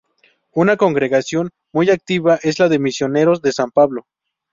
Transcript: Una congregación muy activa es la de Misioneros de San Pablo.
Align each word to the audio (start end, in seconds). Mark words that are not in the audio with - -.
Una 0.55 0.77
congregación 0.77 1.51
muy 1.71 1.91
activa 1.91 2.39
es 2.41 2.57
la 2.57 2.69
de 2.69 2.79
Misioneros 2.79 3.43
de 3.43 3.51
San 3.53 3.69
Pablo. 3.69 4.07